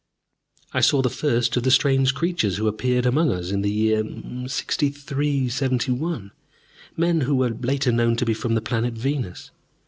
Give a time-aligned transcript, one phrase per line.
[0.73, 4.01] I saw the first of the strange creatures who appeared among us in the year
[4.01, 6.31] 6371,
[6.97, 9.51] men who were later known to be from the planet Venus.